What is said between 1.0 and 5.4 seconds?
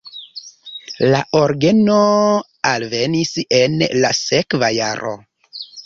La orgeno alvenis en la sekva jaro.